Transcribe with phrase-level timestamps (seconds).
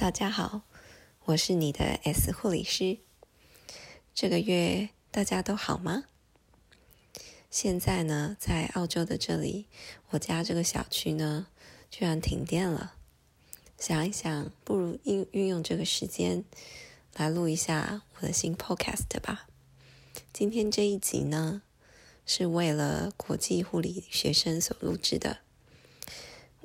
[0.00, 0.62] 大家好，
[1.26, 2.96] 我是你的 S 护理师。
[4.14, 6.04] 这个月大家都好吗？
[7.50, 9.66] 现在呢，在澳洲的这里，
[10.08, 11.48] 我家这个小区呢，
[11.90, 12.94] 居然停电了。
[13.78, 16.46] 想一想，不如运运用这个时间
[17.16, 19.48] 来录一下我的新 Podcast 吧。
[20.32, 21.60] 今天这一集呢，
[22.24, 25.40] 是为了国际护理学生所录制的。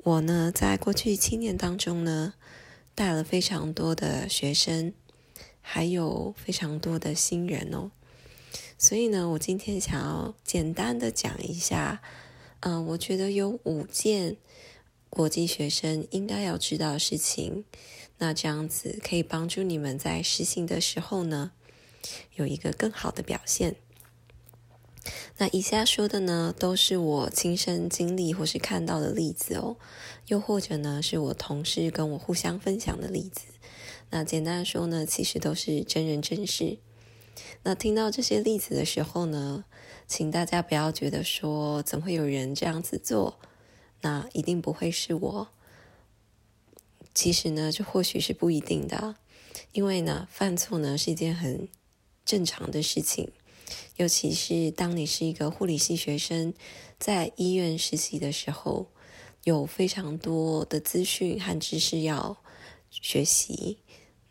[0.04, 2.32] 我呢，在过去七年当中呢，
[2.96, 4.94] 带了非常多的学生，
[5.60, 7.90] 还有非常多的新人哦。
[8.78, 12.00] 所以呢，我今天想要简单的讲一下，
[12.60, 14.38] 嗯，我觉得有五件
[15.10, 17.66] 国际学生应该要知道的事情，
[18.16, 21.52] 那这样子可以帮助你们在实行的时候呢，
[22.36, 23.76] 有一个更好的表现。
[25.38, 29.76] 那以下说的呢，都是我亲身经历或是看到的例子哦，
[30.28, 33.42] 又或者呢，是我同事跟我互相分享的例子。
[34.10, 36.78] 那简单说呢，其实都是真人真事。
[37.64, 39.64] 那听到这些例子的时候呢，
[40.06, 43.38] 请大家不要觉得说怎会有人这样子做，
[44.02, 45.48] 那一定不会是我。
[47.12, 49.16] 其实呢，这或许是不一定的，
[49.72, 51.68] 因为呢，犯错呢是一件很
[52.24, 53.32] 正常的事情。
[53.96, 56.52] 尤其是当你是一个护理系学生，
[56.98, 58.88] 在医院实习的时候，
[59.44, 62.36] 有非常多的资讯和知识要
[62.90, 63.78] 学习。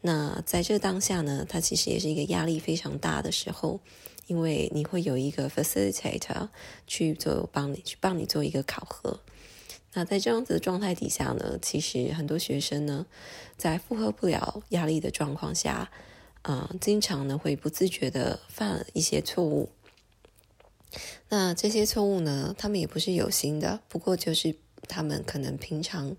[0.01, 3.79] 那在这当下呢，它其实也是一个压力非常大的时候，
[4.27, 6.49] 因为你会有一个 facilitator
[6.85, 9.19] 去做帮你去帮你做一个考核。
[9.93, 13.07] 那在这样子的状态底下呢，其实很多学生呢，
[13.57, 15.89] 在负荷不了压力的状况下。
[16.45, 19.71] 啊，经常呢会不自觉的犯一些错误。
[21.27, 24.55] 那这些错误呢，他们也不是有心的，不过就是
[24.87, 26.15] 他们可能平常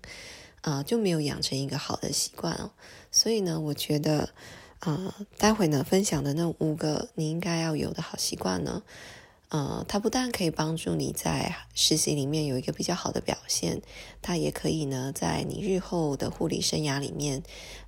[0.59, 2.71] 啊就没有养成一个好的习惯哦。
[3.09, 4.31] 所以呢，我觉得
[4.79, 8.83] 啊，待会呢分享的那五个你应该要有的好习惯呢。
[9.49, 13.81] 呃，它不但可以帮助你在实习里面有一个比较好的表现，
[14.21, 17.41] 它也可以呢，在你日后的护理生涯里面，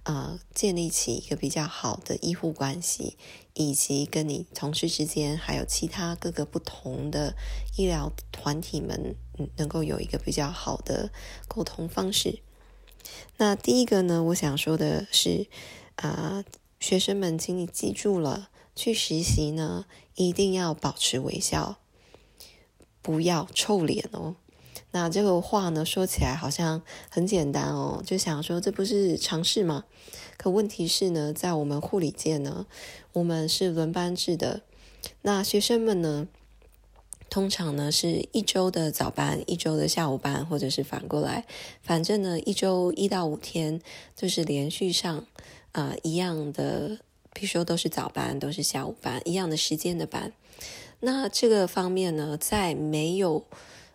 [0.03, 3.17] 呃，建立起一个比较好的医护关系，
[3.55, 7.35] 以及跟你同事之间，还有其他各个不同的
[7.77, 9.15] 医疗团体们，
[9.57, 11.11] 能够有一个比较好的
[11.49, 12.39] 沟通方式。
[13.35, 15.47] 那第一个呢，我想说的是，
[15.95, 16.45] 啊，
[16.79, 18.47] 学生们，请你记住了。
[18.75, 19.85] 去实习呢，
[20.19, 21.77] 一定要保持微笑，
[23.01, 24.35] 不要臭脸哦。
[24.91, 29.85] 那这个话呢，说起来好像很简单哦，就想说这不是常识吗？
[30.35, 32.65] 可问题是呢，在我们护理界呢，
[33.13, 34.61] 我们是轮班制的。
[35.21, 36.27] 那学生们呢，
[37.29, 41.45] 通常呢是一周的早班，一周的下午班，或者是反过来，
[41.81, 43.81] 反正呢一周一到五天
[44.17, 45.25] 就是连续上
[45.71, 46.97] 啊一样的。
[47.33, 50.33] 比如说都是早班，都是下午班，一样的时间的班。
[50.99, 53.45] 那这个方面呢，在没有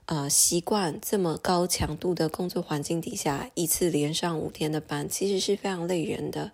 [0.06, 6.52] 呃习惯这么高强度的工作环境底下，一次连上五天的班，其实是非常累人的。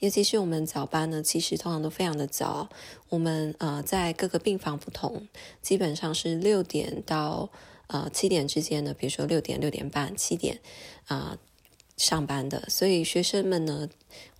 [0.00, 2.68] 尤其是我们早班呢，其实通常都非常的早。
[3.10, 5.28] 我们呃在各个病房不同，
[5.62, 7.50] 基本上是六点到
[7.86, 10.58] 呃七点之间的，比如说六点、六点半、七点
[11.06, 11.38] 啊。
[11.96, 13.88] 上班的，所以学生们呢，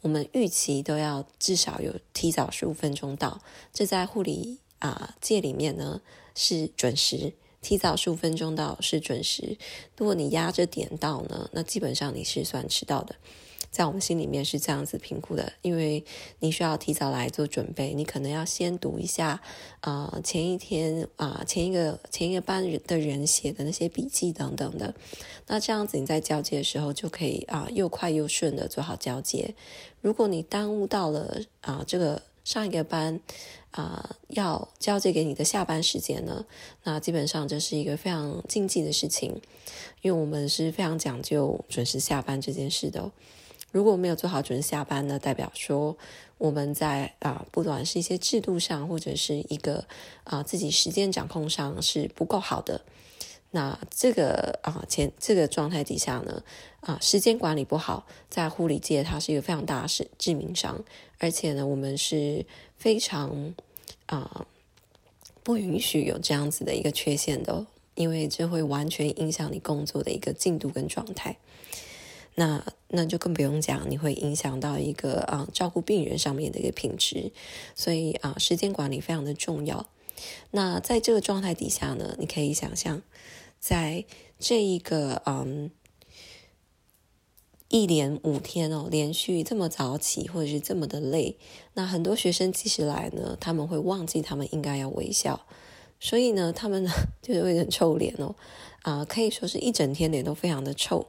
[0.00, 3.40] 我们预期都要至少有提早十五分钟到。
[3.72, 6.00] 这在护理啊界里面呢
[6.34, 9.56] 是准时，提早十五分钟到是准时。
[9.96, 13.14] 如果你压着点到呢，那基本上你是算迟到的。
[13.74, 16.04] 在我们心里面是这样子评估的，因为
[16.38, 19.40] 你需要提早来做准备，你可能要先读一下
[19.80, 24.94] 啊前一天啊前一个前一个班的人写的那些笔记等等的，
[25.48, 29.56] 那这样子你在交接的时候就可以啊又快又顺的做好交接。
[30.00, 33.18] 如果你耽误到了啊这个上一个班
[33.72, 36.46] 啊要交接给你的下班时间呢，
[36.84, 39.40] 那基本上这是一个非常禁忌的事情，
[40.02, 43.10] 因为我们是非常讲究准时下班这件事的。
[43.74, 45.98] 如果没有做好准时下班呢，代表说
[46.38, 49.84] 我们在啊，不管是一些制度上，或者是一个
[50.22, 52.82] 啊自己时间掌控上是不够好的。
[53.50, 56.44] 那这个啊前这个状态底下呢，
[56.82, 60.84] 啊时间管理不好，在护理界它是一个非常大的致致命伤，
[61.18, 63.56] 而且呢，我们是非常
[64.06, 64.46] 啊
[65.42, 67.66] 不允许有这样子的一个缺陷的，
[67.96, 71.36] 因为这会完全影响你工作的一个进度跟状态。
[72.36, 77.30] 那那就更不用讲，你会影响到一个啊照顾病人上面的一个品质，
[77.74, 79.86] 所以啊时间管理非常的重要。
[80.52, 83.02] 那在这个状态底下呢，你可以想象，
[83.58, 84.04] 在
[84.38, 85.70] 这一个嗯
[87.68, 91.36] 一连五天哦，连续这么早起，或者是这么的累，
[91.74, 95.44] 那很多学生即使来呢，他们会忘记他们应该要微笑，
[95.98, 96.90] 所以呢，他们呢
[97.20, 98.34] 就是会很臭脸哦，
[98.82, 101.08] 啊，可以说是一整天脸都非常的臭。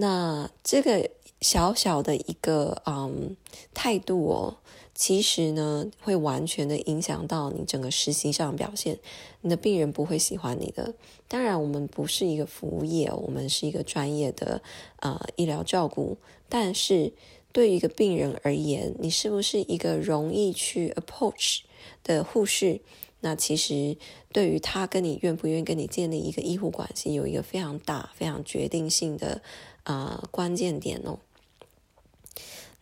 [0.00, 1.10] 那这个
[1.40, 3.36] 小小的一个嗯
[3.74, 4.56] 态度哦。
[4.92, 8.98] 其实呢，会完全的影响到你整个实习上的表现。
[9.40, 10.92] 你的病人不会喜欢你的。
[11.26, 14.60] 当然，我们不是一个服务业，我们是一个专业的
[14.98, 16.18] 呃医疗照顾。
[16.50, 17.14] 但是
[17.50, 21.60] 对于一个病人而言，你是不是一个容易去 approach
[22.04, 22.82] 的护士？
[23.20, 23.96] 那其实
[24.32, 29.42] 对于他跟你愿不愿意跟你建立一个医护关系，有一个非常大、非常决定性的
[29.84, 31.18] 啊关键点哦。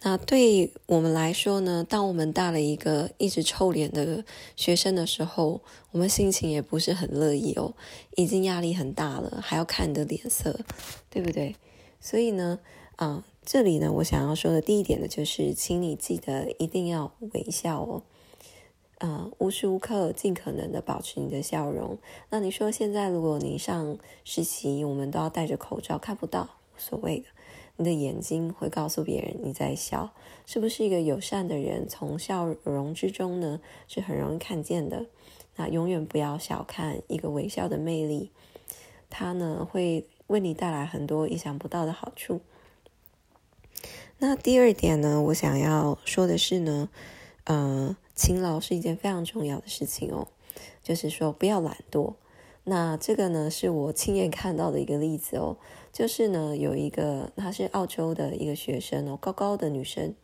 [0.00, 1.84] 那对我们来说呢？
[1.88, 4.24] 当我们带了一个一直臭脸的
[4.54, 7.74] 学生的时候，我们心情也不是很乐意哦。
[8.14, 10.60] 已经压力很大了，还要看你的脸色，
[11.10, 11.56] 对不对？
[12.00, 12.60] 所以呢，
[12.94, 18.04] 啊，这里呢，我想要说的第一点呢，就是，请你记得一定要微笑哦。
[18.98, 21.98] 啊，无时无刻尽可能的保持你的笑容。
[22.30, 27.26] 那你说现在如果你上实习，我们都要戴着口罩，看不到，无所谓的。
[27.76, 30.12] 你的眼睛会告诉别人你在笑，
[30.46, 31.86] 是不是一个友善的人？
[31.88, 35.06] 从笑容之中呢，是很容易看见的。
[35.54, 38.32] 那永远不要小看一个微笑的魅力，
[39.08, 42.40] 它呢会为你带来很多意想不到的好处。
[44.18, 46.88] 那第二点呢，我想要说的是呢，
[47.48, 50.28] 呃，勤劳是一件非常重要的事情哦，
[50.82, 52.12] 就是说不要懒惰。
[52.64, 55.56] 那这个呢，是我亲眼看到的一个例子哦。
[55.90, 60.14] 就是呢，有一个她是澳洲的一个学生哦，高高的女生。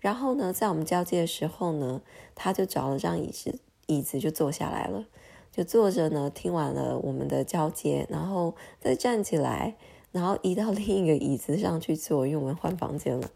[0.00, 2.02] 然后呢，在我们交接的时候呢，
[2.34, 5.06] 她就找了张椅子，椅子就坐下来了，
[5.50, 9.76] 就坐着呢，听完了我们的交接，然后再站起来，
[10.12, 13.30] 然后移到另一个椅子上去坐，因为我们换房间了，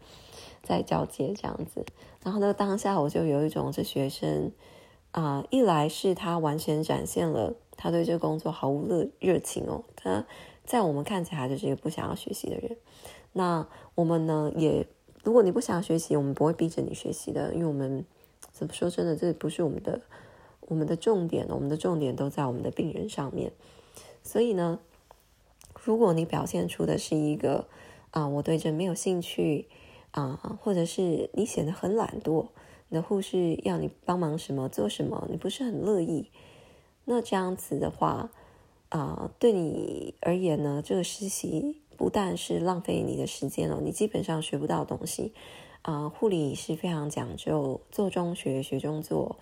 [0.65, 1.85] 在交接这样子。
[2.23, 4.51] 然后呢，当下我就有一种这学生
[5.11, 10.25] 啊，一来是他完全展现了他对这个工作毫无热热情哦，他。
[10.65, 12.75] 在我们看起来就是一个不想要学习的人，
[13.33, 14.87] 那我们呢也，
[15.23, 18.03] 如果你不想要学习，我们不会逼着你学习的，因为我们
[18.51, 20.01] 怎么说真的，这不是我们的
[20.61, 23.51] 我们的重点，我们的重点都在我们的病人上面。
[24.23, 24.79] 所以呢，
[25.83, 27.67] 如果你表现出的是一个
[28.09, 29.67] 啊，我对这没有兴趣
[30.15, 32.47] 啊，或者是你显得很懒惰，
[32.89, 36.29] 你的护士要你帮忙什么做什么，你不是很乐意，
[37.05, 38.31] 那这样子的话。
[38.89, 45.33] 啊，对你而言呢，这个实习不但是浪费你的时间了，你基本上学不到东西。
[45.81, 49.35] 啊，护理是非常讲究做中学，学中做。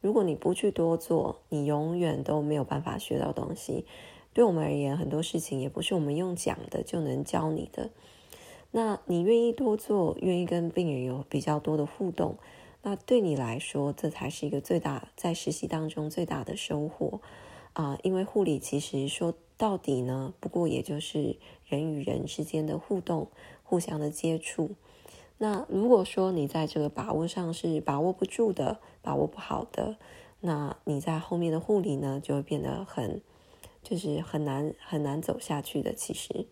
[0.00, 3.84] 如果你不去多做，你永远都没有办法学到东西。
[4.32, 7.90] 对我们而言，很多事情也不是我们用讲的就能教你的。
[8.70, 12.36] 那你愿意多做，愿意跟病人有比较多的互动，
[12.82, 17.20] 那对你来说，这才是一个最大在实习当中最大的收获。
[17.72, 21.36] 啊，因为护理其实说到底呢，不过也就是
[21.66, 23.28] 人与人之间的互动、
[23.62, 24.70] 互相的接触。
[25.38, 29.96] 那如果说你在这个把握上是把握不住的、把握不好的，
[30.40, 33.20] 那你在后面的护理呢，就会变得很，
[33.82, 35.92] 就是很难很难走下去的。
[35.92, 36.46] 其实，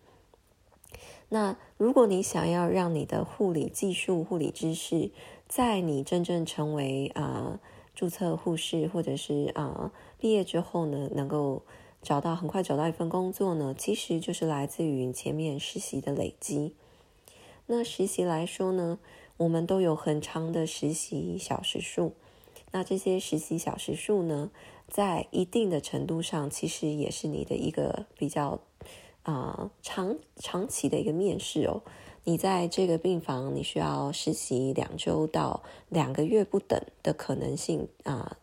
[1.29, 5.11] 那如果你想要让你的护理技术、护理知识，
[5.47, 7.59] 在你真正成为啊。
[7.97, 11.61] 注册护士，或者是啊，毕业之后呢，能够
[12.01, 16.75] 找到很快找到一份工作呢，其实就是来自于前面实习的累积。
[17.67, 18.99] 那实习来说呢，
[19.37, 22.11] 我们都有很长的实习小时数。
[22.73, 24.51] 那这些实习小时数呢，
[24.89, 28.59] 在一定的程度上，其实也是你的一个比较
[29.25, 31.83] 啊长长期的一个面试哦。
[32.27, 38.37] 你在这个病房，你需要实习两周到两个月不等的可能性啊，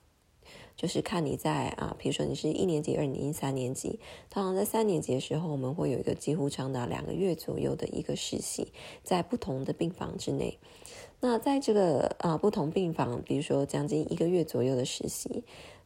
[0.77, 3.99] 就是看你在啊，比如说你是一年级、二年级、三年级，
[4.31, 8.73] 通常在三年级的时候，我们会有一个几乎长达两个月左右的一个实习，
[9.03, 10.61] 在不同的病房之内。
[11.19, 15.43] 那在这个啊不同病房，比如说将近一个月左右的实习，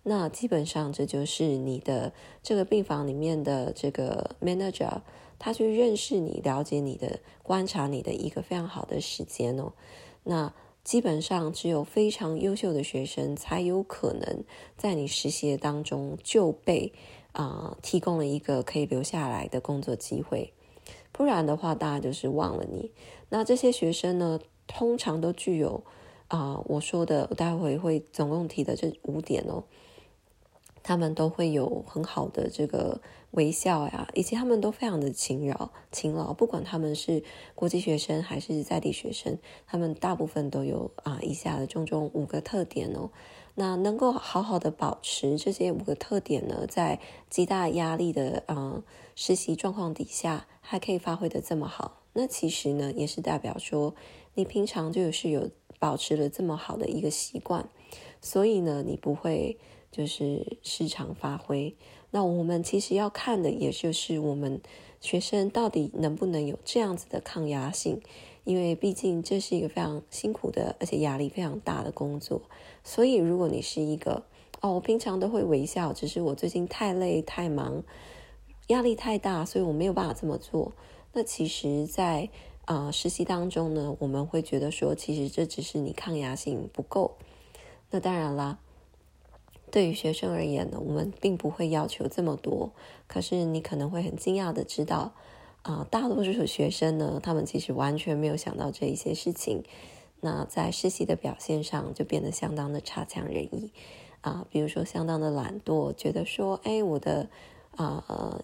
[0.09, 5.01] 那基本上这就是你的这个病房里面的这个 manager。
[5.39, 9.75] 他去认识你、了解你的、观察你的一个非常好的时间哦。
[10.25, 14.45] 那基本上只有非常优秀的学生才有可能
[14.79, 16.91] 在你实习当中就被
[17.33, 20.55] 啊提供了一个可以留下来的工作机会。
[21.13, 22.91] 不然的话，大家就是忘了你。
[23.29, 25.85] 那这些学生呢，通常都具有
[26.29, 29.65] 啊我说的我待会会总共提的这五点哦。
[30.87, 33.01] 他们都会有很好的这个
[33.33, 36.33] 微笑呀，以及他们都非常的勤劳勤劳。
[36.33, 37.25] 不管他们是
[37.57, 43.11] 国际学生还是在地学生，他们大部分都有啊以下的种种五个特点哦。
[43.57, 48.85] 那能够好好的保持这些五个特点呢，在极大压力的啊
[49.17, 53.93] 实习状况底下，还可以发挥的这么好，那其实呢，也是代表说
[54.35, 55.51] 你平常就是有
[55.81, 57.69] 保持了这么好的一个习惯，
[58.21, 59.59] 所以呢，你不会。
[59.97, 61.75] 就是市场发挥，
[62.11, 64.61] 那我们其实要看的，也就是我们
[65.01, 68.03] 学生到底能不能有这样子的抗压性，
[68.45, 72.43] 因为毕竟这是一个非常辛苦的，而且压力非常大的工作。
[72.85, 74.25] 所以，如果你是一个
[74.61, 77.83] 哦，我平常都会微笑，只是我最近太累、太忙，
[78.67, 80.73] 压力太大，所以我没有办法这么做。
[81.15, 82.29] 那其实，在
[82.67, 87.17] 啊实习当中呢，我们会觉得说，其实这只是你抗压性不够。
[87.91, 88.59] 那当然啦。
[89.71, 92.73] 对于学生而言呢，我们并不会要求这么多。
[93.07, 95.13] 可是你可能会很惊讶的知道，
[95.63, 99.65] 啊，大多数学生呢，他们其实完全没有想到这一些事情。
[100.21, 103.71] 那在实习的表现上就变得相当的差强人意
[104.23, 107.29] 啊，比如说相当的懒惰，觉得说，哎，我的
[107.77, 108.43] 啊呃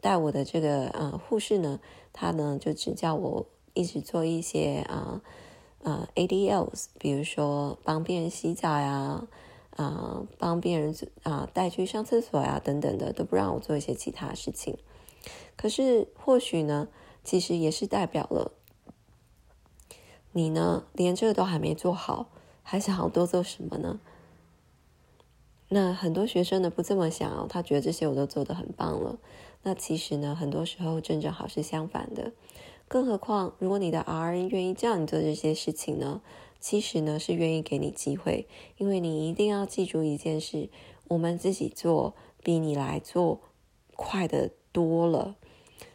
[0.00, 1.80] 带我的这个呃护士呢，
[2.12, 5.20] 他呢就只叫我一直做一些啊
[5.82, 9.26] 啊 ADLs，比如说帮病人洗澡呀。
[9.76, 14.78] 啊帮病人啊带去上厕所呀，等等的，都不让我做一些其他事情。
[15.56, 16.88] 可是或许呢，
[17.22, 18.52] 其实也是代表了
[20.32, 22.28] 你呢，连这个都还没做好，
[22.62, 24.00] 还想要多做什么呢？
[25.68, 29.18] 那很多学生呢不这么想，他觉得这些我都做得很棒了。
[29.62, 32.32] 那其实呢，很多时候正正好是相反的。
[32.86, 36.20] 更何况，如果你的 R N 愿意叫你做这些事情呢？
[36.64, 38.46] 其实呢，是愿意给你机会，
[38.78, 40.70] 因为你一定要记住一件事：
[41.08, 43.40] 我们自己做比你来做
[43.94, 45.36] 快的多了。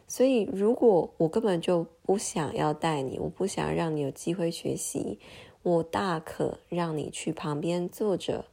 [0.06, 5.18] 所以，如果我根本就不想要带你，我不想让你有机会学习，
[5.64, 8.44] 我大可让你去旁边坐着，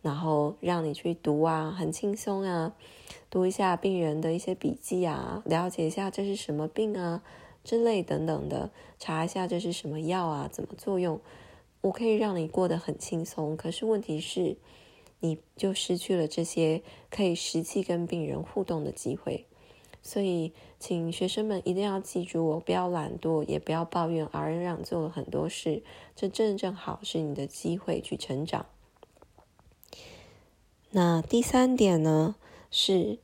[0.00, 2.74] 然后让你去读啊，很轻松啊，
[3.28, 7.22] 读一下病人的一些笔记啊，了解一下这是什么病啊
[7.62, 11.20] 之类等等的，查一下这是什么药啊，怎么作用。
[11.86, 14.56] 我可以让你过得很轻松，可是问题是，
[15.20, 19.46] 你就失去了这些可以实际跟病人互动的机会。
[20.02, 25.84] 所以，请学生们一定要记住，我不要懒惰，也不要抱怨，而让做了很多事，
[26.16, 28.66] 这正正好是你的机会去成长。
[30.90, 32.34] 那第三点呢，
[32.70, 33.18] 是，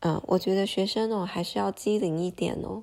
[0.00, 2.82] 嗯，我觉得学生哦，还是要机灵一点哦。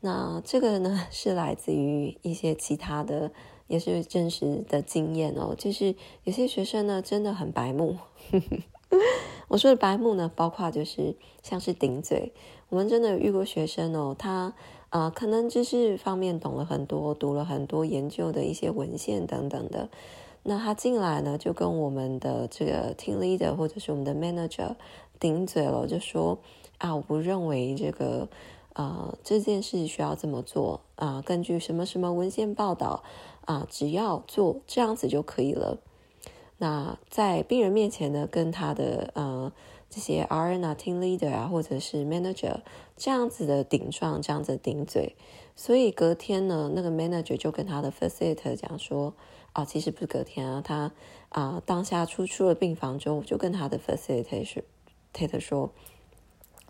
[0.00, 3.32] 那这个呢，是来自于一些其他的。
[3.72, 7.96] 也是真实的经验哦，就是有些学生呢真的很白目。
[9.48, 12.32] 我说的白目呢，包括就是像是顶嘴。
[12.68, 14.52] 我们真的遇过学生哦，他
[14.90, 19.88] 啊可能知识方面懂了很多，读了很多研究的一些文献等等的。
[20.42, 24.74] 那他进来呢，就跟我们的这个 team leader 或者是我们的 manager
[25.18, 26.38] 顶嘴了，就说
[26.76, 28.28] 啊，我不认为这个
[28.74, 33.02] 啊这件事需要这么做啊，根据什么什么文献报道。
[33.44, 35.78] 啊，只要做这样子就可以了。
[36.58, 39.52] 那在病人面前呢，跟他的呃
[39.90, 42.60] 这些 RN 啊、Team Leader 啊，或者是 Manager
[42.96, 45.16] 这样子的顶撞，这样子顶嘴。
[45.56, 49.12] 所以隔天呢，那个 Manager 就跟他的 Facilitator 讲说
[49.54, 50.92] ：“啊，其实不是隔天啊，他
[51.30, 55.72] 啊当下出出了病房之后，就跟他的 Facilitator 说，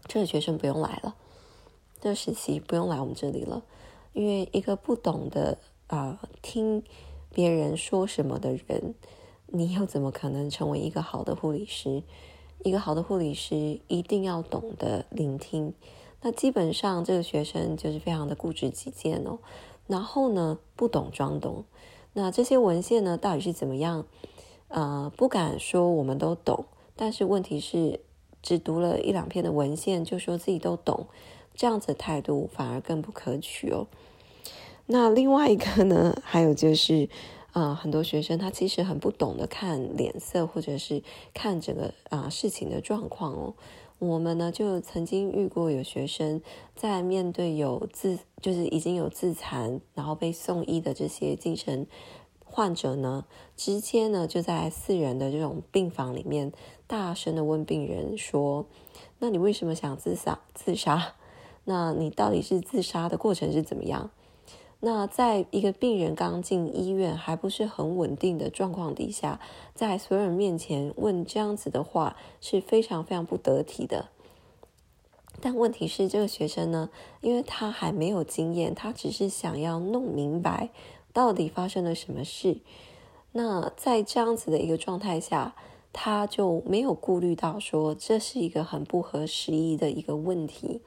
[0.08, 1.16] 这个学生不用来了，
[2.02, 3.62] 这个时期不用来我们这里了，
[4.12, 5.56] 因为一个不懂得。”
[5.88, 6.82] 啊，听
[7.34, 8.94] 别人说什么的人，
[9.48, 12.02] 你又怎么可能成为一个好的护理师？
[12.64, 15.74] 一个好的护理师一定要懂得聆听。
[16.22, 19.40] 那基本上这个学生就是非常的固执己见哦，
[19.86, 21.66] 然后呢不懂装懂。
[22.14, 24.06] 那这些文献呢到底是怎么样？
[24.68, 26.64] 呃，不敢说我们都懂，
[26.96, 28.00] 但是问题是
[28.40, 31.08] 只读了一两篇的文献就说自己都懂，
[31.54, 33.86] 这样子态度反而更不可取哦。
[34.86, 37.08] 那另外一个呢，还有就是，
[37.52, 43.54] 啊，很多学生他其实很不懂得看脸色，或者是看整个啊事情的状况哦。
[43.98, 46.42] 我们呢就曾经遇过有学生
[46.74, 51.86] 在面对有自就是已经有自残，然后被送医的这些精神
[52.44, 53.24] 患者呢，
[53.56, 56.52] 直接呢就在四人的这种病房里面
[56.88, 58.66] 大声的问病人说
[59.20, 60.40] ：“那你为什么想自杀？
[60.52, 61.14] 自杀？
[61.64, 64.10] 那你到底是自杀的过程是怎么样？”
[64.84, 69.38] 那在一个病人刚进医院还不是很稳定的状况底下，
[69.74, 74.08] 在所有人面前问这样子的话是非常非常不得体的。
[75.40, 76.90] 但问题是，这个学生呢，
[77.20, 80.70] 因为他还没有经验，他只是想要弄明白
[81.12, 82.58] 到底发生了什么事。
[83.30, 85.54] 那在这样子的一个状态下，
[85.92, 90.80] 他就没有顾虑到说这是一个很不合时宜的一个问题。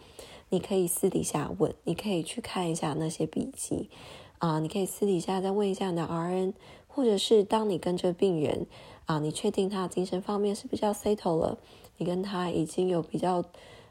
[0.49, 3.89] 你可以私底下问，你可以去看一下那些笔记
[4.37, 6.53] 啊，你可以私底下再问一下你的 RN，
[6.87, 8.67] 或者是当你跟这病人
[9.05, 11.57] 啊，你确定他精神方面是比较 settle 了，
[11.97, 13.43] 你跟他已经有比较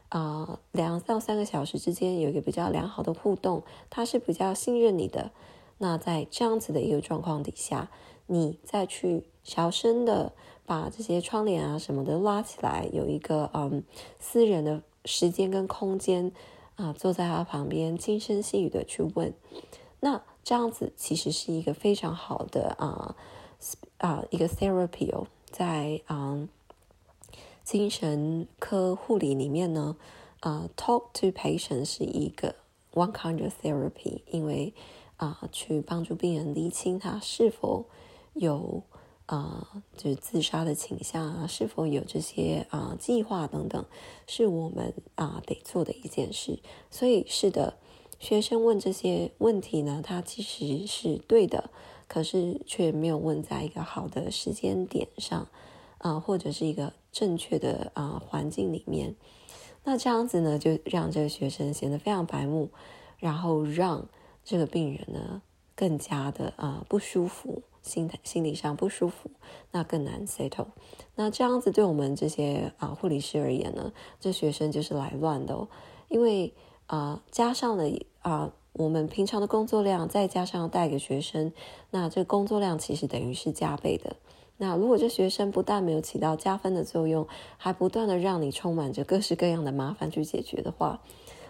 [0.09, 5.31] 啊两到三个小时之间有一个比较良好的互动，他是比较信任你的。
[5.77, 7.91] 那在这样子的一个状况底下，
[8.27, 10.31] 你再去小声的
[10.65, 13.83] 把这些窗帘啊什么的拉起来，有一个嗯
[14.19, 14.81] 私人的。
[15.05, 16.31] 时间跟空间
[16.75, 19.33] 啊，坐在他旁边，轻声细语的去问，
[20.01, 23.15] 那这样子其实是一个非常好的啊
[23.97, 26.47] 啊一个 therapy 哦，在啊
[27.63, 29.95] 精神科护理里面呢，
[30.41, 32.55] 啊 talk to patient 是一个
[32.93, 34.73] one kind of therapy，因为
[35.17, 37.85] 啊去帮助病人厘清他是否
[38.33, 38.83] 有。
[39.27, 43.83] 啊，就是自杀的倾向啊，是否有这些啊计划等等，
[44.27, 46.59] 是我们啊得做的一件事。
[46.91, 47.77] 所以是的，
[48.19, 51.71] 学生问这些问题呢，他其实是对的，
[52.07, 55.47] 可是却没有问在一个好的时间点上
[55.97, 59.15] 啊，或者是一个正确的啊环境里面。
[59.83, 62.69] 那这样子呢，就让这个学生显得非常白目，
[63.17, 64.07] 然后让
[64.43, 65.41] 这个病人呢
[65.75, 67.63] 更加的啊不舒服。
[67.85, 69.29] 心态心理上不舒服，
[69.71, 70.67] 那更难 settle。
[71.15, 75.67] 那这样子对我们这些啊护理师而言呢，这学生就是来乱的哦。
[76.07, 76.53] 因为
[76.87, 77.85] 啊加上了
[78.21, 81.53] 啊我们平常的工作量，再加上带给学生，
[81.91, 84.15] 那这工作量其实等于是加倍的。
[84.57, 87.27] 那如果这学生不但没有起到加分的作用，
[87.57, 91.01] 还不断的让你充满着各式各样的麻烦去解决的话，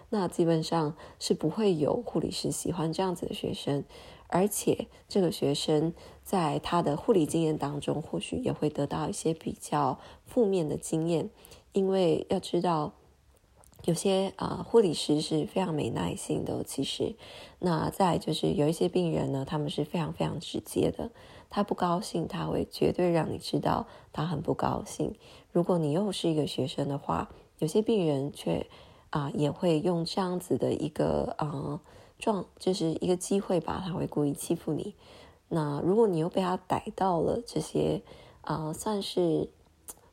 [0.10, 3.84] 那基本上是不会有护理师喜欢这样子的学生。
[4.28, 11.30] 而且这个学生在他的护理经验当中，或许也会得到一些比较负面的经验，
[11.74, 12.94] 因为要知道，
[13.84, 16.64] 有些啊护理师是非常没耐心的。
[16.64, 17.16] 其实，
[17.60, 21.12] 那再就是有一些病人呢，他们是非常非常直接的，
[21.50, 25.14] 他不高兴，他会绝对让你知道他很不高兴。
[25.52, 28.66] 如果你又是一个学生的话，有些病人却
[29.12, 31.80] 啊也会用这样子的一个啊。
[32.26, 34.96] 撞就是一个机会吧，他会故意欺负你。
[35.50, 38.02] 那如果你又被他逮到了这些
[38.42, 39.48] 啊，算是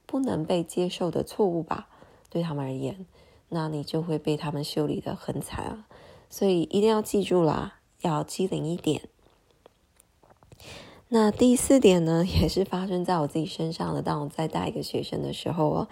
[0.04, 1.88] 不能被接受的错误吧，
[2.28, 3.06] 对他们而言，
[3.48, 5.86] 那你就会被他们修理的很惨啊。
[6.28, 9.08] 所以一定要记住啦，要机灵一点。
[11.08, 14.02] 那第四点呢，也是发生在我自己身上的。
[14.02, 15.88] 当我在带一个学生的时候哦，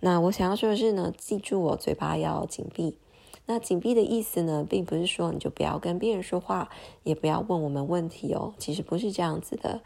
[0.00, 2.98] 那我想要说的是呢，记住我嘴巴要紧闭。
[3.46, 6.70] 那紧闭的意思呢，并不是说你就不要跟病人说话，
[7.02, 8.54] 也不要问我们问题哦。
[8.56, 9.80] 其实不是这样子的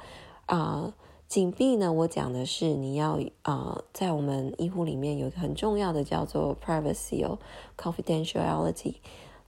[0.47, 0.95] 啊。
[1.27, 7.41] 紧闭呢，我讲的是你要啊，在我们医护里面有一个很重要的叫做 privacy 哦
[7.77, 8.95] ，confidentiality。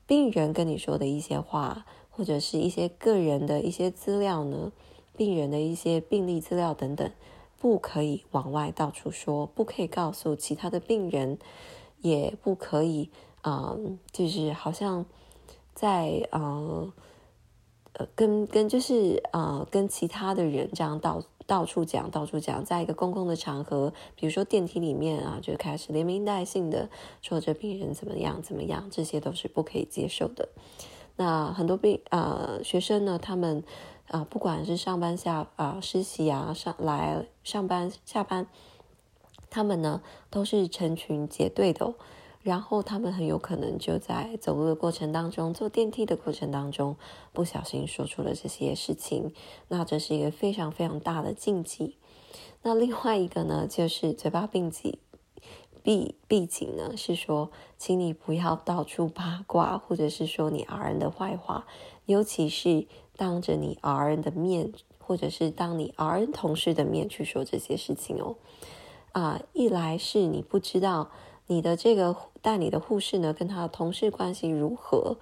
[0.05, 4.73] 病人跟你说的一些话，或者是一些个人的一些资料呢，
[5.17, 7.09] 病人的一些病历资料等等，
[7.61, 11.39] 不可以往外到处说，不可以告诉其他的病人，
[12.01, 13.11] 也不可以。
[13.43, 13.77] 啊，
[14.13, 15.05] 就是好像
[15.75, 16.93] 在呃
[17.93, 26.91] 呃跟跟就是呃跟其他的人这样到到处讲到处讲，在一个公共的场合，比如说电梯里面啊，就开始连名带姓的
[27.23, 30.49] 说这病人怎么样怎么样，这些都是不可以接受的。
[31.17, 33.65] 那很多病呃学生呢，他们
[34.09, 38.47] 啊不管是上班下啊实习啊上来上班下班，
[39.49, 41.95] 他们呢都是成群结队的。
[42.49, 46.97] 然后他们很有可能就在走路的过程当中，坐电梯的过程当中，
[47.35, 49.35] 不小心说出了这些事情。
[49.69, 51.99] 那这是一个非常非常大的禁忌。
[52.63, 54.97] 那另外一个呢，就是嘴巴闭紧，
[55.83, 61.67] 闭闭紧呢，是说，请你不要到处八卦，或者是说你 R N 的坏话，
[62.07, 62.87] 尤其是
[63.19, 68.37] 当着你 R N 的面，或者是当你 R N 同事的面去说这些事情哦。
[69.13, 71.11] 啊，一来是你不知道。
[71.49, 75.17] 你的这个代理的护士呢，跟他的同事关系如何？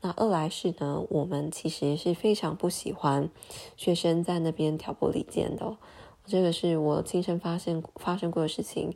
[0.00, 3.30] 那二来是呢，我们其实是非常不喜欢
[3.76, 5.76] 学生在那边挑拨离间的。
[6.26, 8.94] 这个是我亲身发现发生过的事情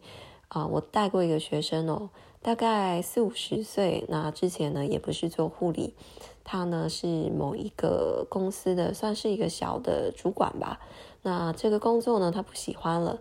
[0.49, 0.67] 啊。
[0.67, 5.95] 我带过一个学生哦，大概四五十岁，那之前呢也不是做护理，
[6.43, 10.81] 他呢是某一个公司的，算是一个小的主管吧。
[11.23, 13.21] 那这个工作呢，他不喜欢了，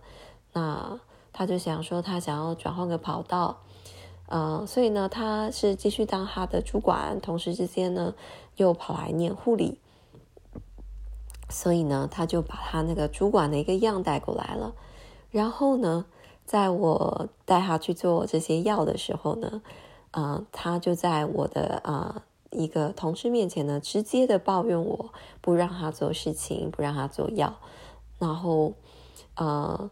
[0.54, 1.00] 那
[1.34, 3.62] 他就想说，他想要转换个跑道，
[4.28, 8.14] 呃，所以呢，他是继续当他的主管，同时之间呢，
[8.58, 9.80] 又跑来念护理。
[11.50, 14.74] 所以呢，他就把他那个主管的一个样带过来了。
[15.32, 16.06] 然后呢，
[16.46, 19.62] 在我带他去做这些药的时候呢，
[20.12, 25.10] 呃，他就在我的啊一个同事面前呢，直接的抱怨我
[25.42, 27.58] 不让他做事情，不让他做药。
[28.18, 28.74] 然后，
[29.36, 29.90] 呃，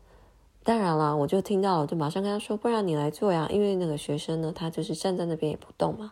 [0.63, 6.11] 当然了，我就听到了，就马上跟他说：“不然你来做呀。”因为那个学生呢，他就是站在那边也不动嘛。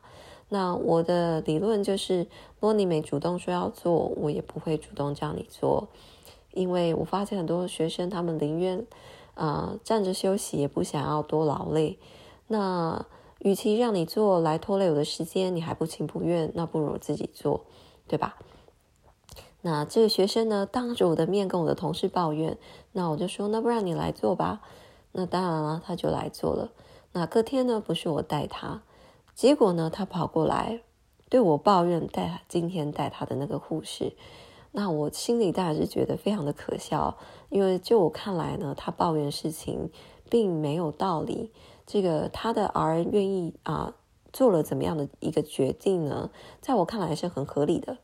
[0.50, 2.28] 那我的理论就是，如
[2.62, 5.90] 果你没主动说要做，我也不会主动叫你做，
[6.54, 8.84] 因为我发现很多学生他们宁愿
[9.36, 12.00] 啊站着休息，也不想要多劳累。
[12.48, 13.06] 那
[13.40, 17.66] 与其让你做来拖累我的时间，你还不情不愿，那不如自己做，
[18.08, 18.38] 对吧？
[19.62, 22.58] 那这个学生呢，当着我的面跟我的同事抱怨，
[22.94, 24.62] 那我就说，那不然你来做吧。
[25.12, 26.70] 那当然了，他就来做了。
[27.14, 28.84] 那隔天呢，不是我带他。
[29.34, 30.82] 结果呢，他跑过来
[31.30, 34.14] 对我抱怨带今天带他的那个护士，
[34.72, 37.18] 那我心里当然是觉得非常的可笑，
[37.50, 39.90] 因为就我看来呢，他抱怨事情
[40.30, 41.52] 并没有道理。
[41.86, 43.96] 这个他的 R 愿意啊
[44.32, 46.30] 做了怎么样的一个决定呢？
[46.62, 47.98] 在我看来是很合理的。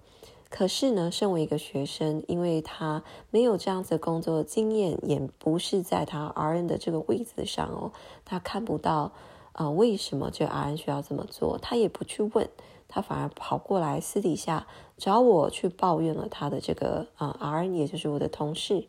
[0.55, 7.91] 可是呢，身为一个学生，因为他没有这样子工作经验，也不是在他 RN 的这个位子上哦，
[8.23, 9.11] 他看不到。
[9.53, 11.59] 啊，为什么这 R N 需要这么做？
[11.59, 12.49] 他也不去问，
[12.87, 14.65] 他反而跑过来私底下
[14.97, 18.87] 找我去抱怨了他的这个啊 R N，也就是我的同事。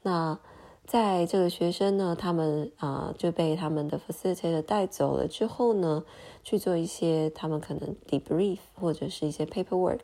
[0.00, 0.38] 那
[0.86, 6.02] 在这个学生呢，他们啊就被他们的 facilitator 带走了之后呢，
[6.42, 10.00] 去做一些他们可能 debrief 或者是一些 paperwork。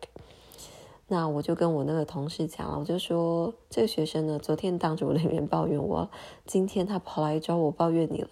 [1.12, 6.08] 那我就跟我那个同事讲了，我就说这个学生呢，昨天当着我的面抱怨我，
[6.46, 8.28] 今天他跑来找我抱怨你了。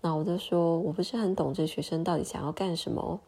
[0.00, 3.20] 那我就说，我不是很懂这学生到底想要干什么，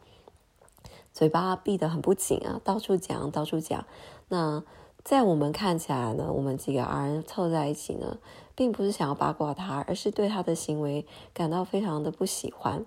[1.13, 3.85] 嘴巴闭得很不紧啊，到处讲，到处讲。
[4.27, 4.61] 那
[5.05, 8.17] 在我们看起来呢，我们几个 R 人凑在一起呢，
[8.55, 12.85] 并不是想要八卦他，而是对他的行为感到非常的不喜欢。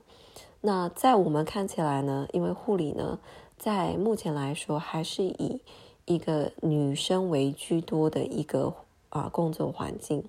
[0.61, 3.19] 那在我们看起来呢，因为护理呢，
[3.57, 5.63] 在目前来说还是以
[6.07, 8.75] 一个女生为居多的一个
[9.09, 10.25] 啊工作环境，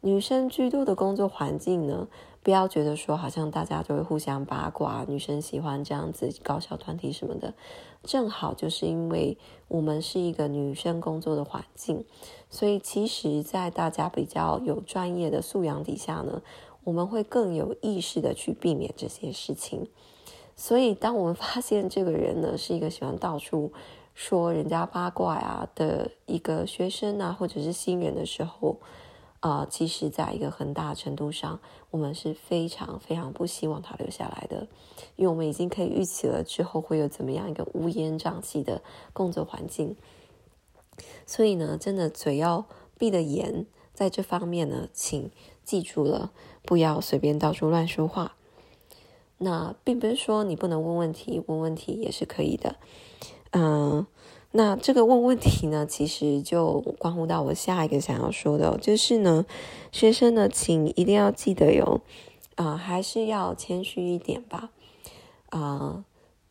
[0.00, 2.08] 女生居多的工作环境呢。
[2.42, 7.52] 不要觉得说好像大家就会互相八卦，女生喜欢这样子搞小团体什么的，
[8.02, 9.36] 正好就是因为
[9.68, 12.02] 我们是一个女生工作的环境，
[12.48, 16.40] 所以其实，在大家比较有专业的素养底下呢，
[16.84, 19.86] 我们会更有意识的去避免这些事情。
[20.56, 23.70] 所以，当我们发现这个人呢是一个喜欢到处
[24.22, 28.76] 说人家八卦啊的一个学生啊，或者是新人的时候，
[29.40, 31.58] 啊，其实，在一个很大程度上，
[31.90, 34.68] 我们是非常非常不希望他留下来的，
[35.16, 38.82] 因为我们已经可以预期了之后会有怎么样一个乌烟瘴气的
[39.14, 39.96] 工作环境。
[41.24, 42.66] 所以呢，真的嘴要
[42.98, 45.30] 闭得严，在这方面呢，请
[45.64, 46.30] 记住了，
[46.62, 48.36] 不要随便到处乱说话。
[49.38, 52.76] 那并不是说你不能问问题，问问题也是可以的，
[53.50, 54.06] 嗯。
[54.52, 59.46] 那这个问问题呢，其实就关乎到我下一个想要说的，就是呢，
[59.92, 62.00] 学生呢，请一定要记得有，
[62.56, 64.70] 啊，还是要谦虚一点吧，
[65.50, 66.04] 啊，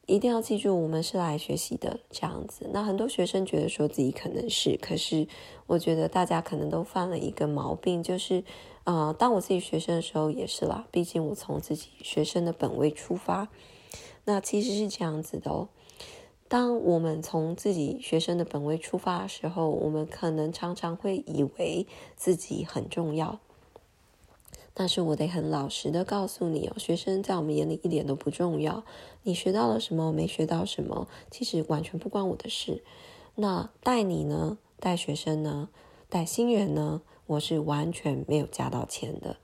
[0.06, 2.70] 一定要记住我们是来学习的这样子。
[2.72, 5.28] 那很多学生觉得说自己可能是，可是
[5.68, 8.46] 我觉得大家可能都犯了一个毛病，就是，
[8.86, 13.50] 啊，当我自己学生的时候也是啦，毕竟我从自己学生的本位出发，
[14.24, 15.68] 那其实是这样子的哦。
[16.50, 21.86] 当我们从自己学生的本位出发的时候，我们可能常常会以为
[22.18, 23.40] 自己很重要。
[24.74, 28.84] 但是我得很老实的告诉你哦，学生在我们眼里一点都不重要。
[29.24, 32.84] 你学到了什么，没学到什么，其实完全不关我的事。
[33.36, 35.70] 那带你呢，带学生呢，
[36.10, 39.38] 带新人呢，我是完全没有加到钱的。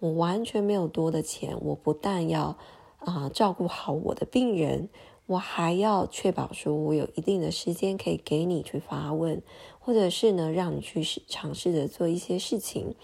[0.00, 2.58] 我完全没有多的钱，我不但要
[2.98, 4.88] 啊照顾好我的病人。
[5.26, 9.40] 我还要确保说，我有一定的时间可以给你去发问，
[9.78, 12.94] 或者是呢，让你去试尝试着做一些事情。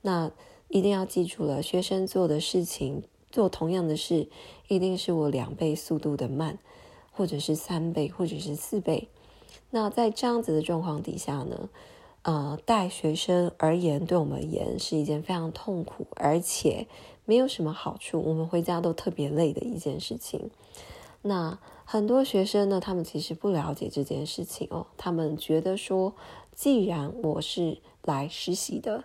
[0.00, 0.30] 那
[0.68, 4.28] 一定要记住了，学生做的事情，做同样的事，
[4.68, 6.58] 一定是我两倍速度的慢，
[7.12, 9.08] 或者是三倍，或者是四倍。
[9.70, 11.68] 那在这样子的状况底下呢，
[12.22, 16.86] 呃，带学生而言，对我们而言是一件非常痛苦，而且
[17.26, 18.22] 没有什么好处。
[18.22, 20.50] 我们回家都特别累的一件事情。
[21.22, 26.14] 那很多学生呢，他们其实不了解这件事情哦，他们觉得说，
[26.54, 29.04] 既然我是来实习的，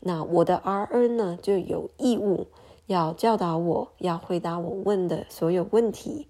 [0.00, 2.48] 那我的 RN 呢就有义务
[2.86, 6.28] 要教导我，要回答我问的所有问题。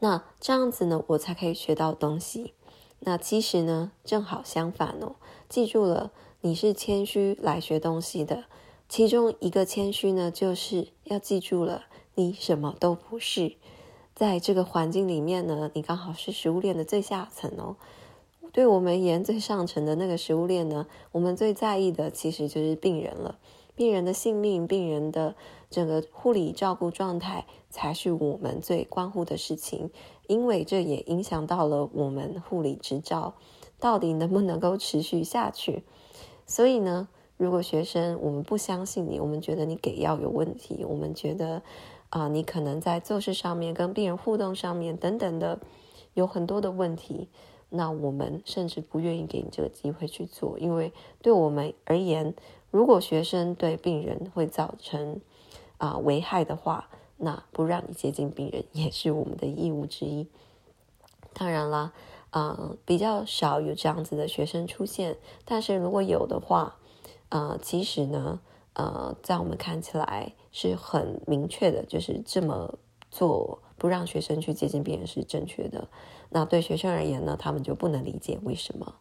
[0.00, 2.52] 那这样子呢，我才可以学到东西。
[3.00, 5.16] 那其实呢，正好相反哦。
[5.48, 8.44] 记住了，你是谦虚来学东西的。
[8.88, 13.56] 其中一个谦虚呢，就是要记住了，你什么都不是。
[14.16, 17.76] 在这个环境里面呢，你刚好是食物链的最下层哦。
[18.50, 23.38] 对我们而言，最上层的那个食物链呢，我们最在意的其实就是病人了。
[23.74, 25.34] 病人的性命，病人的
[25.68, 29.90] 整个护理照顾状态，才是我们最关乎的事情。
[30.26, 33.34] 因为这也影响到了我们护理执照
[33.78, 35.84] 到底能不能够持续下去。
[36.46, 41.62] 所以呢，如果学生我们不相信你，我们觉得你给药有问题，我们觉得
[42.16, 45.58] 啊，你可能在做事上面、跟病人互动上面等等的
[46.14, 47.28] 有很多的问题，
[47.68, 52.34] 那我们甚至不愿意给你这个机会去做，因为对我们而言。
[52.70, 55.20] 如果学生对病人会造成
[55.76, 60.26] 啊危害的话，那不让你接近病人也是我们的义务之一。
[61.34, 61.92] 当然啦，
[62.30, 66.76] 啊比较少有这样子的学生出现，但是如果有的话，
[67.28, 68.40] 呃，其实呢，
[68.72, 72.78] 呃，在我们看起来是很明确的，就是这么
[73.10, 75.86] 做不让学生去接近病人是正确的。
[76.30, 78.94] 那对学生而言呢，他们就不能理解为什么。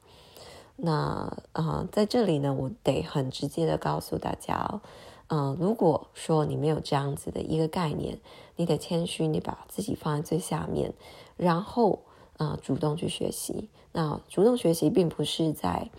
[0.75, 4.81] 那啊，在这里呢，我得很直接的告诉大家哦，
[5.27, 8.19] 嗯，如果说你没有这样子的一个概念，
[8.57, 10.93] 你得谦虚，你把自己放在最下面，
[11.37, 12.01] 然后
[12.35, 13.69] 啊，主动去学习。
[13.93, 15.89] 那主动学习并不是在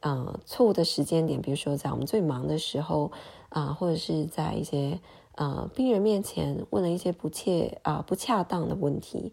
[0.00, 3.10] 啊错误的时间点，比如说在我们最忙的时候
[3.56, 5.00] 啊，或者是在一些
[5.34, 9.32] 啊病人面前问了一些不切啊不恰当的问题。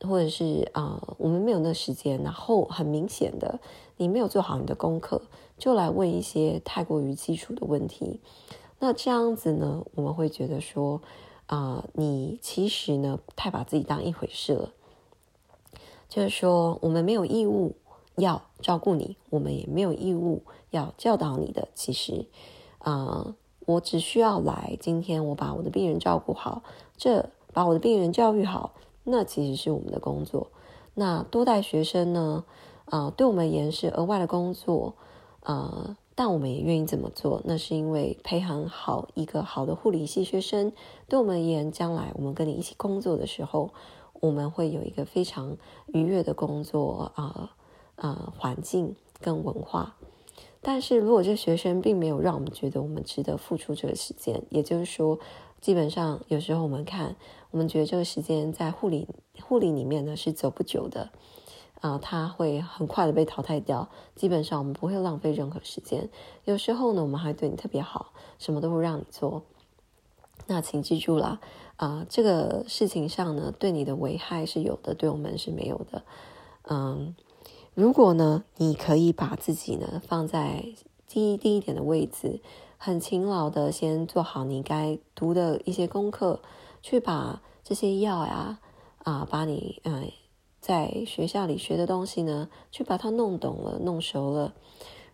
[0.00, 3.58] 或者是啊，我们没有那时间，然后很明显的，
[3.96, 5.22] 你没有做好你的功课，
[5.56, 8.20] 就来问一些太过于基础的问题。
[8.78, 11.00] 那这样子呢，我们会觉得说
[11.46, 14.72] 啊，你其实呢太把自己当一回事了。
[16.10, 17.74] 就是说，我们没有义务
[18.16, 21.68] 要照顾你，我们也没有义务要教导你的。
[21.74, 22.26] 其实
[22.86, 23.34] 啊，
[23.66, 26.62] 我只需要来今天，我把我的病人照顾好，
[26.96, 28.74] 这把我的病人教育好。
[29.02, 30.52] 那其实是我们的工作。
[30.94, 32.44] 那多带学生呢？
[32.84, 34.94] 啊，对我们而言是额外的工作。
[35.40, 37.42] 啊，但我们也愿意这么做。
[37.44, 40.72] 那是因为培养好一个好的护理系学生，
[41.08, 43.70] 对我们而言，将来我们跟你一起工作的时候，
[44.20, 45.56] 我们会有一个非常
[45.88, 47.50] 愉悦的工作啊
[47.96, 49.96] 啊环境跟文化。
[50.66, 55.20] 但是如果这个学生并没有让我们觉得我们值得付出这个时间，也就是说。
[55.58, 57.16] 基本上，有时候我们看，
[57.50, 59.08] 我们觉得这个时间在护理
[59.40, 61.10] 护理里面呢是走不久的，
[61.80, 63.88] 啊，它会很快的被淘汰掉。
[64.14, 66.10] 基本上我们不会浪费任何时间。
[66.44, 69.42] 有时候呢，我们还对你特别好，什么都不让你做。
[70.46, 71.40] 那请记住了，
[71.76, 76.04] 啊，这个事情上呢，对你的危害是有的，对我们是没有的。
[76.68, 77.16] 嗯，
[77.76, 80.64] 如果呢，你可以把自己呢放在
[81.06, 82.40] 第一第一点的位置。
[82.78, 86.40] 很勤劳的，先做好你该读的一些功课，
[86.80, 88.60] 去把这些药呀，
[89.04, 90.10] 啊，把你嗯
[90.58, 94.54] 在学校里学的东西呢，去把它弄懂了、弄熟了。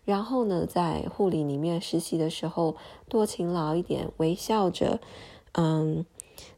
[0.05, 2.77] 然后呢，在护理里面实习的时候，
[3.09, 5.01] 多勤劳一点，微笑着，
[5.51, 6.05] 嗯，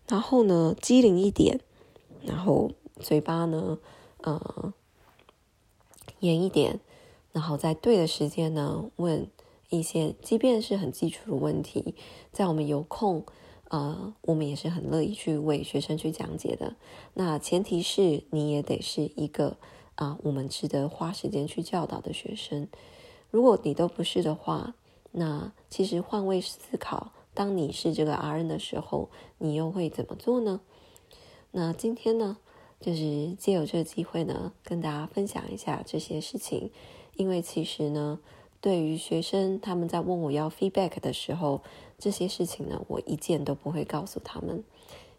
[0.07, 1.61] 然后呢，机灵一点，
[2.21, 3.79] 然后嘴巴呢，
[4.23, 4.71] 嗯，
[6.25, 6.81] 严一点，
[7.31, 9.27] 然后在对的时间呢问。
[9.71, 11.95] 一些即便是很基础的问题，
[12.31, 13.25] 在我们有空，
[13.69, 16.75] 呃，我们也是很乐意去为学生去讲解的。
[17.15, 19.57] 那前提是你也得是一个
[19.95, 22.67] 啊，我们值得花时间去教导的学生。
[23.31, 24.75] 如果你都不是的话，
[25.11, 29.09] 那其实换位思考，当你是这个 RN 的时候，
[29.39, 30.61] 你又会怎么做呢？
[31.51, 32.37] 那今天呢，
[32.79, 36.71] 就是借有这个机会呢，跟大家分享一下这些事情，
[37.15, 38.19] 因为其实呢。
[38.61, 41.61] 对于学生，他们在问我要 feedback 的时候，
[41.99, 44.63] 这些事情呢，我一件都不会告诉他们，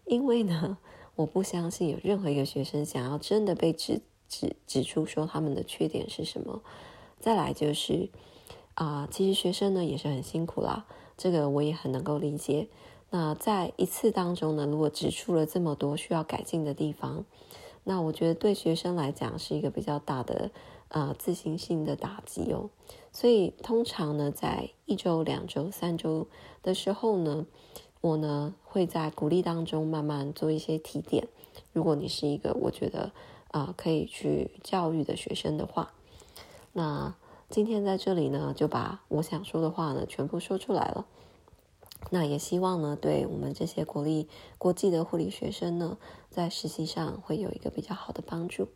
[0.04, 0.78] 因为呢，
[1.14, 6.60] 我不相信有任何一个学生想要真的被指指指出说他们的缺点是什么。
[7.20, 8.08] 再来就是
[8.74, 10.84] 啊，其实学生呢也是很辛苦啦，
[11.16, 12.66] 这个我也很能够理解。
[13.16, 17.24] 那在一次当中呢，如果指出了这么多需要改进的地方，
[17.82, 20.50] 那我觉得对学生来讲是一个比较大的。
[20.88, 22.70] 啊，自信心的打击哦，
[23.10, 26.28] 所以通常呢，在一周、两周、三周
[26.62, 27.44] 的时候呢，
[28.00, 31.26] 我呢会在鼓励当中慢慢做一些提点。
[31.72, 33.10] 如果你是一个我觉得
[33.50, 35.92] 啊可以去教育的学生的话，
[36.72, 37.14] 那
[37.48, 41.06] 今天在这里呢就把我想说的话呢全部说出来了。
[42.10, 45.98] 那也希望呢，对我们这些国立国际的护理学生呢，
[46.30, 48.68] 在实习上会有一个比较好的帮助。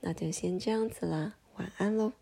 [0.00, 2.12] 那就先这样子啦，晚安喽。